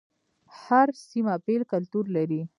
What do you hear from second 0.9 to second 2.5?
سيمه بیل کلتور لري